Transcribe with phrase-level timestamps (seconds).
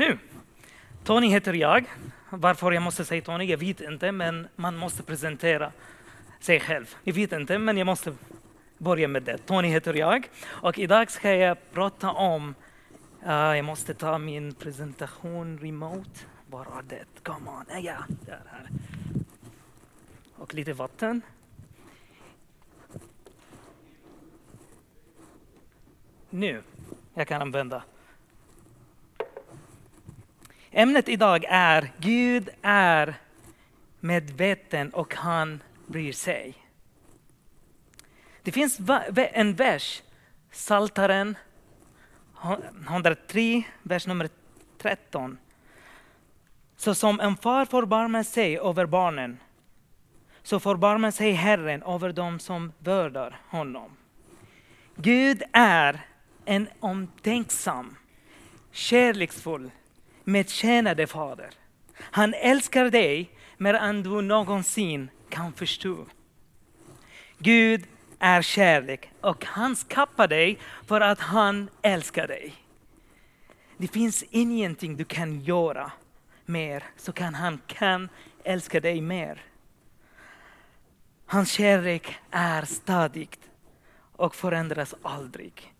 [0.00, 0.18] Nu,
[1.04, 1.84] Tony heter jag.
[2.30, 5.72] Varför jag måste säga Tony, jag vet inte, men man måste presentera
[6.40, 6.94] sig själv.
[7.04, 8.14] Jag vet inte, men jag måste
[8.78, 9.38] börja med det.
[9.38, 12.54] Tony heter jag och idag ska jag prata om,
[13.26, 16.20] uh, jag måste ta min presentation remote.
[16.46, 17.04] Var är det?
[17.22, 18.68] Come on, ja, där här.
[20.36, 21.22] Och lite vatten.
[26.30, 26.62] Nu,
[27.14, 27.82] jag kan använda.
[30.72, 33.14] Ämnet idag är Gud är
[34.00, 36.54] medveten och han bryr sig.
[38.42, 38.78] Det finns
[39.14, 40.02] en vers,
[40.50, 41.36] Saltaren
[42.88, 44.28] 103, vers nummer
[44.78, 45.38] 13.
[46.76, 49.38] Så som en far förbarmar sig över barnen,
[50.42, 53.96] så förbarmar sig Herren över dem som vördar honom.
[54.96, 56.06] Gud är
[56.44, 57.96] en omtänksam,
[58.70, 59.70] kärleksfull,
[60.30, 61.50] medkännande fader.
[61.98, 66.06] Han älskar dig mer än du någonsin kan förstå.
[67.38, 67.86] Gud
[68.18, 72.54] är kärlek och han skapar dig för att han älskar dig.
[73.76, 75.92] Det finns ingenting du kan göra
[76.46, 78.08] mer så kan han kan
[78.44, 79.42] älska dig mer.
[81.26, 83.40] Hans kärlek är stadigt
[84.12, 85.74] och förändras aldrig.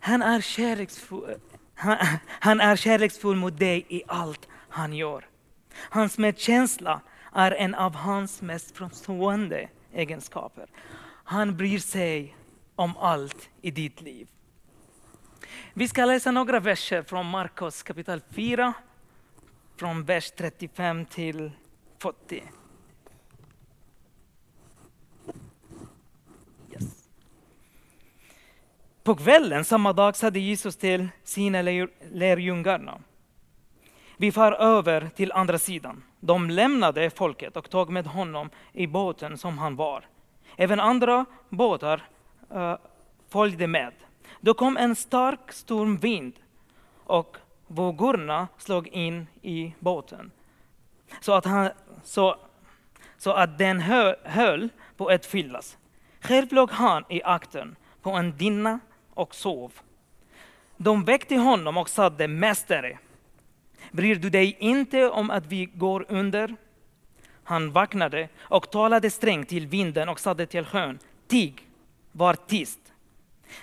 [0.00, 1.40] Han är, kärleksfull,
[1.78, 1.96] han,
[2.28, 5.28] han är kärleksfull mot dig i allt han gör.
[5.74, 7.00] Hans medkänsla
[7.32, 10.66] är en av hans mest framstående egenskaper.
[11.24, 12.36] Han bryr sig
[12.76, 14.28] om allt i ditt liv.
[15.74, 18.72] Vi ska läsa några verser från Markus kapitel 4,
[19.76, 21.50] från vers 35 till
[21.98, 22.42] 40.
[29.08, 31.62] På kvällen samma dag sade Jesus till sina
[32.12, 32.98] lärjungarna.
[34.16, 36.02] Vi far över till andra sidan.
[36.20, 40.04] De lämnade folket och tog med honom i båten som han var.
[40.56, 42.08] Även andra båtar
[42.54, 42.74] uh,
[43.28, 43.92] följde med.
[44.40, 46.34] Då kom en stark stormvind
[47.04, 50.30] och vågorna slog in i båten
[51.20, 51.70] så att, han,
[52.04, 52.36] så,
[53.18, 55.78] så att den hö, höll på att fyllas.
[56.20, 58.80] Själv låg han i akten på en dinna
[59.18, 59.72] och sov.
[60.76, 62.98] De väckte honom och sade, Mästare,
[63.90, 66.56] Bryr du dig inte om att vi går under?
[67.44, 71.62] Han vaknade och talade strängt till vinden och sade till sjön, tig,
[72.12, 72.78] var tyst.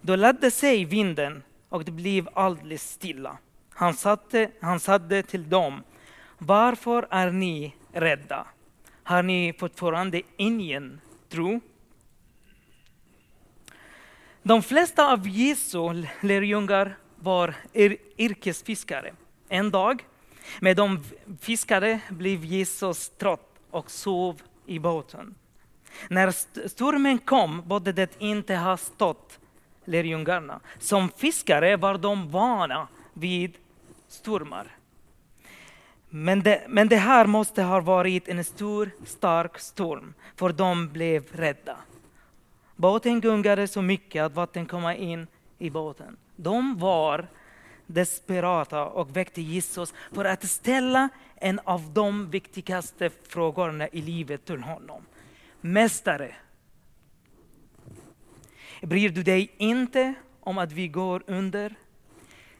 [0.00, 3.38] Då ledde sig vinden och det blev alldeles stilla.
[3.70, 5.82] Han, satte, han sade till dem,
[6.38, 8.46] varför är ni rädda?
[9.02, 11.60] Har ni fortfarande ingen tro?
[14.44, 17.54] De flesta av Jesu lärjungar var
[18.16, 19.14] yrkesfiskare.
[19.48, 20.06] En dag
[20.60, 21.04] med de
[21.40, 25.34] fiskare blev Jesus trött och sov i båten.
[26.08, 26.30] När
[26.68, 29.38] stormen kom borde det inte ha stått
[29.84, 30.60] lärjungarna.
[30.78, 33.56] Som fiskare var de vana vid
[34.08, 34.76] stormar.
[36.08, 41.24] Men det, men det här måste ha varit en stor, stark storm, för de blev
[41.32, 41.76] rädda.
[42.82, 45.26] Båten gungade så mycket att vatten kom in
[45.58, 46.16] i båten.
[46.36, 47.28] De var
[47.86, 54.62] desperata och väckte Jesus för att ställa en av de viktigaste frågorna i livet till
[54.62, 55.06] honom.
[55.60, 56.34] Mästare,
[58.82, 61.74] bryr du dig inte om att vi går under?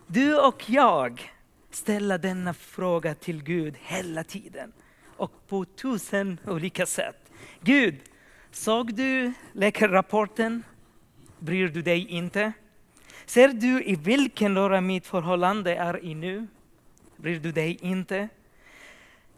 [0.06, 1.32] Du och jag
[1.71, 4.72] ställer denna fråga till Gud hela tiden
[5.16, 7.32] och på tusen olika sätt.
[7.61, 8.00] Gud,
[8.53, 10.65] såg du läkarrapporten?
[11.39, 12.53] Bryr du dig inte?
[13.27, 16.47] Ser du i vilken röra mitt förhållande är i nu?
[17.17, 18.29] Bryr du dig inte?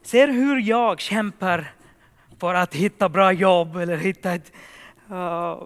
[0.02, 1.72] Ser hur jag kämpar
[2.38, 4.52] för att hitta bra jobb eller hitta, ett,
[5.10, 5.62] uh,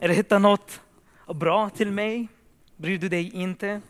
[0.00, 0.80] eller hitta något
[1.34, 2.28] bra till mig?
[2.76, 3.80] Bryr du dig inte?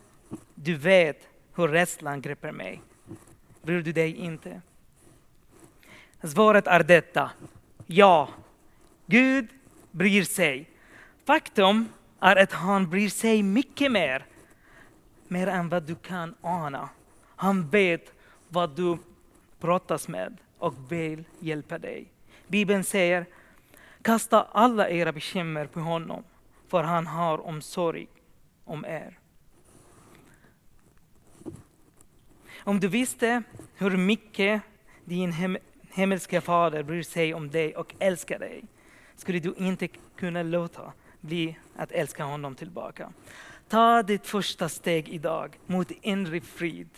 [0.55, 2.81] Du vet hur rädslan griper mig.
[3.61, 4.61] Bryr du dig inte?
[6.23, 7.31] Svaret är detta.
[7.85, 8.29] Ja,
[9.07, 9.47] Gud
[9.91, 10.69] bryr sig.
[11.25, 11.89] Faktum
[12.19, 14.25] är att han bryr sig mycket mer,
[15.27, 16.89] mer än vad du kan ana.
[17.35, 18.13] Han vet
[18.47, 18.97] vad du
[19.59, 22.11] brottas med och vill hjälpa dig.
[22.47, 23.25] Bibeln säger,
[24.01, 26.23] kasta alla era bekymmer på honom,
[26.67, 28.07] för han har omsorg
[28.63, 29.19] om er.
[32.59, 33.43] Om du visste
[33.75, 34.61] hur mycket
[35.05, 35.57] din hem
[35.93, 38.63] himmelska fader bryr sig om dig och älskar dig,
[39.17, 43.11] skulle du inte kunna låta bli att älska honom tillbaka.
[43.69, 46.89] Ta ditt första steg idag mot inre frid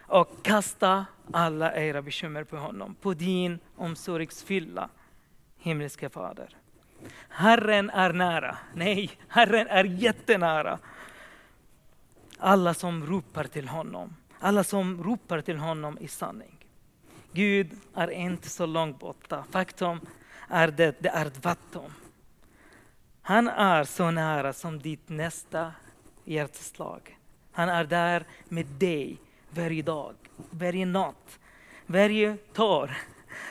[0.00, 4.88] och kasta alla era bekymmer på honom, på din omsorgsfulla
[5.58, 6.56] himmelske Fader.
[7.28, 8.58] Herren är nära.
[8.74, 10.78] Nej, Herren är jättenära.
[12.38, 16.66] Alla som ropar till honom, alla som ropar till honom i sanning.
[17.32, 19.44] Gud är inte så långt borta.
[19.50, 20.00] Faktum
[20.48, 21.92] är det, det är vatten.
[23.22, 25.72] Han är så nära som ditt nästa
[26.24, 27.18] hjärtslag.
[27.52, 29.16] Han är där med dig
[29.50, 30.14] varje dag,
[30.50, 31.38] varje natt,
[31.86, 32.96] varje tår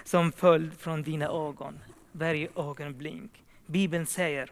[0.04, 1.80] som föll från dina ögon,
[2.12, 3.44] varje ögonblink.
[3.66, 4.51] Bibeln säger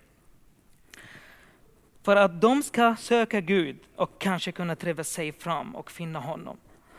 [2.06, 6.58] för att de ska söka Gud och kanske kunna träva sig fram och finna honom,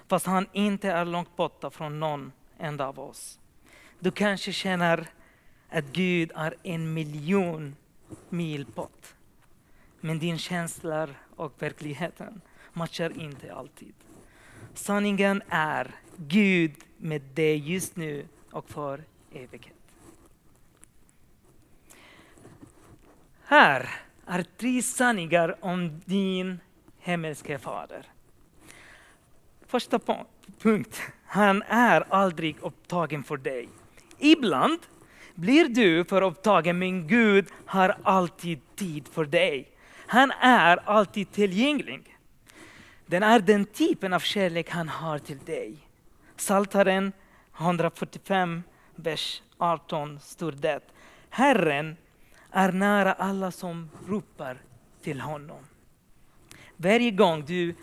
[0.08, 3.38] fast han inte är långt borta från någon enda av oss.
[3.98, 5.06] Du kanske känner
[5.70, 7.76] att Gud är en miljon
[8.28, 9.14] mil bort.
[10.00, 12.40] Men din känslor och verkligheten
[12.72, 13.94] matchar inte alltid.
[14.74, 19.72] Sanningen är Gud med dig just nu och för evighet.
[23.44, 23.90] Här
[24.26, 26.60] är tre sanningar om din
[26.98, 28.06] himmelske fader.
[29.66, 29.98] Första
[30.58, 33.68] punkt, han är aldrig upptagen för dig.
[34.18, 34.78] Ibland
[35.36, 39.68] blir du för upptagen, men Gud har alltid tid för dig.
[40.06, 42.16] Han är alltid tillgänglig.
[43.06, 45.76] Den är den typen av kärlek han har till dig.
[46.36, 47.12] Saltaren
[47.58, 48.62] 145,
[48.94, 50.80] vers 18 står det.
[51.30, 51.96] Herren
[52.50, 54.58] är nära alla som ropar
[55.02, 55.64] till honom.
[56.76, 57.74] Varje gång du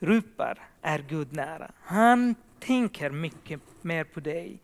[0.00, 1.70] ropar är Gud nära.
[1.82, 4.58] Han tänker mycket mer på dig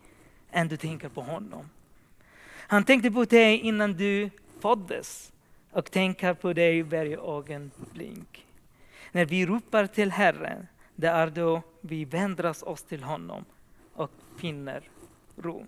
[0.50, 1.68] än du tänker på honom.
[2.72, 4.30] Han tänkte på dig innan du
[4.60, 5.32] föddes
[5.70, 8.46] och tänker på dig varje ögonblick.
[9.12, 13.44] När vi ropar till Herren, det är då vi vänder oss till honom
[13.92, 14.88] och finner
[15.36, 15.66] ro.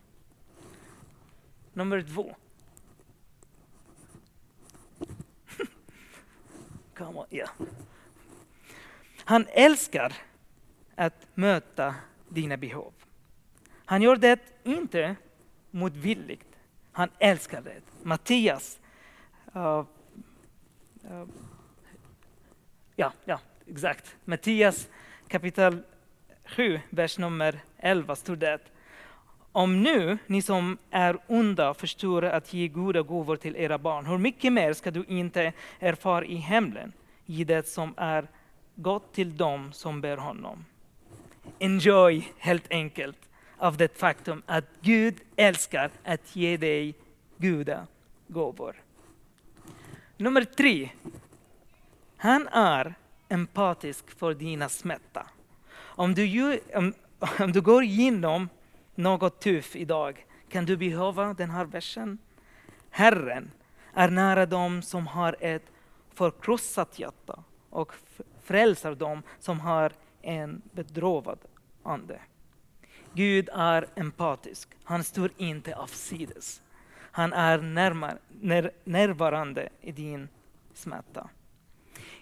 [1.73, 2.37] Nummer två.
[6.95, 7.51] Come on, yeah.
[9.17, 10.13] Han älskar
[10.95, 11.95] att möta
[12.29, 12.93] dina behov.
[13.85, 15.17] Han gör det inte
[15.71, 16.54] motvilligt.
[16.97, 17.81] Han älskar det.
[18.03, 18.81] Mattias,
[19.57, 19.85] uh,
[21.11, 21.25] uh,
[22.97, 24.17] ja, ja, exakt.
[24.25, 24.89] Mattias
[25.29, 25.83] kapitel
[26.45, 28.59] 7, vers nummer 11 står det.
[29.53, 34.19] Om nu ni som är onda förstår att ge goda gåvor till era barn, hur
[34.19, 36.93] mycket mer ska du inte erfara i himlen,
[37.27, 38.29] ge det som är
[38.75, 40.65] gott till dem som ber honom.
[41.59, 43.19] Enjoy helt enkelt
[43.59, 46.95] av det faktum att Gud älskar att ge dig
[47.37, 47.87] goda
[48.29, 48.77] gåvor.
[50.17, 50.91] Nummer tre.
[52.17, 52.95] Han är
[53.29, 55.27] empatisk för dina smärta.
[55.77, 56.95] Om du, om,
[57.39, 58.49] om du går igenom
[58.95, 62.19] något tufft idag kan du behöva den här versen.
[62.91, 63.51] Herren
[63.95, 65.73] är nära dem som har ett
[66.15, 67.93] förkrossat hjärta och
[68.43, 69.93] frälsar dem som har
[70.23, 71.39] en bedrövad
[71.83, 72.21] ande.
[73.15, 74.69] Gud är empatisk.
[74.85, 76.61] Han står inte avsides.
[77.11, 80.29] Han är närmar, när, närvarande i din
[80.75, 81.29] smärta.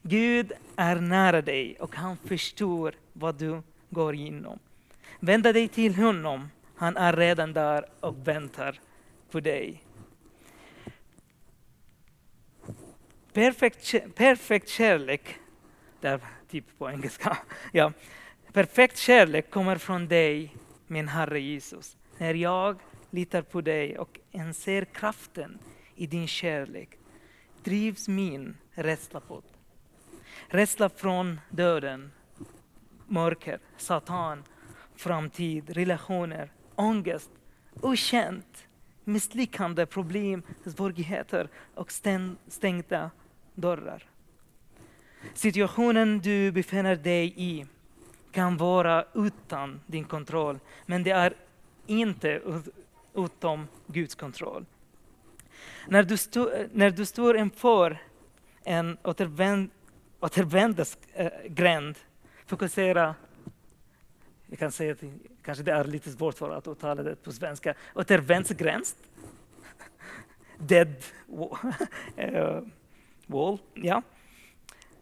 [0.03, 4.59] Gud är nära dig och han förstår vad du går igenom.
[5.21, 6.51] Vända dig till honom.
[6.77, 8.81] Han är redan där och väntar
[9.31, 9.83] på dig.
[13.33, 15.39] Perfekt, perfekt kärlek,
[16.01, 16.21] där
[16.51, 17.39] typ på engelska,
[17.73, 17.93] ja.
[18.53, 20.57] Perfekt kärlek kommer från dig,
[20.93, 21.97] min Herre Jesus.
[22.19, 22.81] När jag
[23.11, 25.59] litar på dig och inser kraften
[25.95, 26.99] i din kärlek
[27.63, 29.53] drivs min rädsla bort.
[30.49, 32.13] Rädsla från döden,
[33.07, 34.45] mörker, Satan,
[34.97, 37.31] framtid, relationer, ångest,
[37.81, 38.67] okänt,
[39.05, 41.93] misslyckande, problem, svårigheter och
[42.49, 43.11] stängda
[43.55, 44.07] dörrar.
[45.35, 47.67] Situationen du befinner dig i
[48.33, 51.35] kan vara utan din kontroll, men det är
[51.87, 52.41] inte
[53.15, 54.65] utom Guds kontroll.
[55.89, 57.99] När du, stå, när du står inför
[58.65, 59.71] en återvänd,
[60.21, 61.99] återvändsgränd,
[62.47, 63.15] fokusera
[64.53, 65.03] jag kan säga att
[65.43, 67.75] kanske det är lite svårt för att uttala det på svenska.
[67.95, 68.85] Återvändsgränd.
[70.59, 70.95] Dead
[72.17, 72.61] eh,
[73.27, 73.59] wall.
[73.75, 74.03] Ja.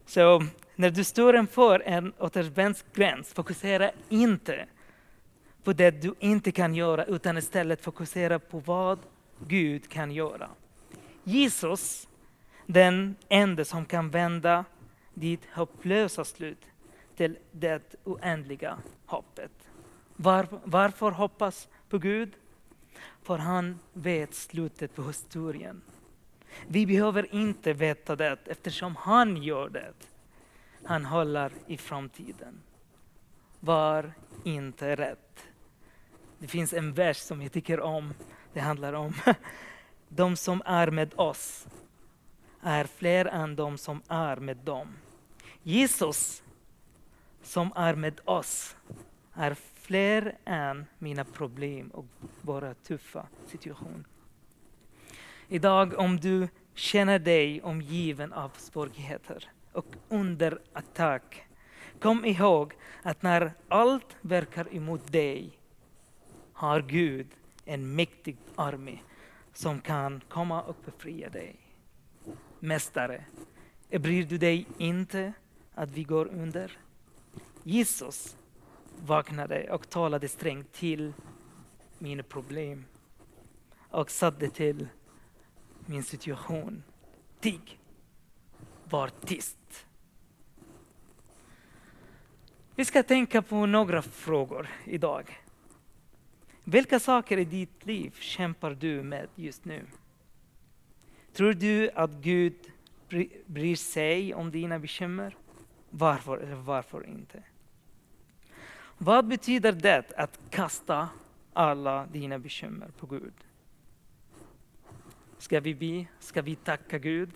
[0.07, 0.43] Så
[0.81, 4.67] när du står inför en återvändsgränd, fokusera inte
[5.65, 8.99] på det du inte kan göra, utan istället fokusera på vad
[9.47, 10.49] Gud kan göra.
[11.25, 12.09] Jesus
[12.67, 14.65] Den enda som kan vända
[15.15, 16.65] ditt hopplösa slut
[17.17, 19.53] till det oändliga hoppet.
[20.17, 22.33] Var, varför hoppas på Gud?
[23.23, 25.83] För han vet slutet på historien.
[26.67, 29.93] Vi behöver inte veta det eftersom han gör det.
[30.85, 32.63] Han håller i framtiden.
[33.61, 34.13] Var
[34.45, 35.17] inte rädd.
[36.39, 38.15] Det finns en vers som jag tycker om.
[38.53, 39.15] Det handlar om
[40.09, 41.67] de som är med oss
[42.63, 44.97] är fler än de som är med dem.
[45.63, 46.43] Jesus
[47.43, 48.77] som är med oss
[49.35, 52.07] är fler än mina problem och
[52.41, 54.05] våra tuffa situation.
[55.49, 61.47] Idag om du känner dig omgiven av svårigheter och under attack,
[62.01, 65.59] kom ihåg att när allt verkar emot dig
[66.53, 67.27] har Gud
[67.65, 68.99] en mäktig armé
[69.53, 71.57] som kan komma och befria dig.
[72.61, 73.25] Mästare,
[73.91, 75.33] bryr du dig inte
[75.75, 76.79] att vi går under?
[77.63, 78.37] Jesus
[78.97, 81.13] vaknade och talade strängt till
[81.99, 82.85] mina problem
[83.91, 84.89] och satte till
[85.87, 86.83] min situation.
[87.41, 87.80] Tig,
[88.91, 89.87] var tyst.
[92.75, 95.41] Vi ska tänka på några frågor idag.
[96.65, 99.87] Vilka saker i ditt liv kämpar du med just nu?
[101.33, 102.55] Tror du att Gud
[103.47, 105.37] bryr sig om dina bekymmer?
[105.91, 107.43] Varför eller varför inte?
[108.99, 111.09] Vad betyder det att kasta
[111.53, 113.35] alla dina bekymmer på Gud?
[115.39, 116.07] Ska vi be?
[116.21, 117.31] Ska vi tacka Gud?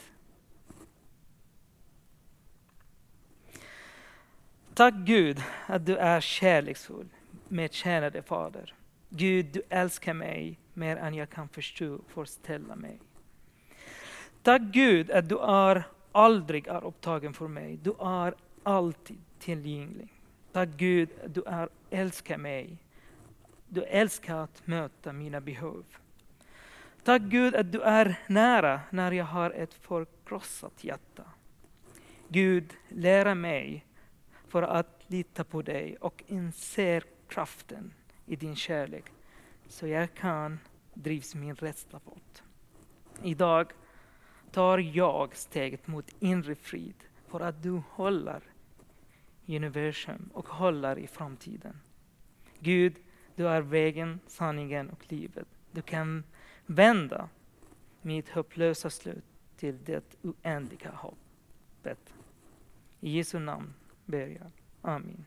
[4.75, 7.09] Tack Gud att du är kärleksfull
[7.49, 8.75] med kärade Fader.
[9.09, 12.99] Gud, du älskar mig mer än jag kan förstå, föreställa mig.
[14.43, 17.77] Tack Gud att du är aldrig är upptagen för mig.
[17.83, 20.09] Du är alltid tillgänglig.
[20.53, 22.77] Tack Gud att du är, älskar mig.
[23.69, 25.85] Du älskar att möta mina behov.
[27.05, 31.25] Tack Gud att du är nära när jag har ett förkrossat hjärta.
[32.29, 33.85] Gud, lära mig
[34.55, 37.95] för att lita på dig och inse kraften
[38.27, 39.05] i din kärlek
[39.69, 40.59] så jag kan
[40.95, 42.43] drivs min rädsla bort.
[43.23, 43.73] Idag
[44.51, 46.95] tar jag steget mot inre frid
[47.29, 48.43] för att du håller
[49.47, 51.81] universum och håller i framtiden.
[52.59, 52.97] Gud,
[53.37, 55.49] du är vägen, sanningen och livet.
[55.73, 56.25] Du kan
[56.67, 57.29] vända
[58.03, 59.25] mitt hopplösa slut
[59.57, 62.15] till det oändliga hoppet.
[63.01, 63.75] I Jesu namn
[64.07, 64.51] ber jag.
[64.83, 65.25] Amen.